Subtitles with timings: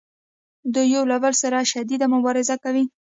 [0.73, 2.83] دوی یو له بل سره شدیده مبارزه کوي